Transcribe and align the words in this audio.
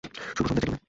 শুভ 0.35 0.45
সন্ধ্যা, 0.45 0.55
gentleman. 0.61 0.79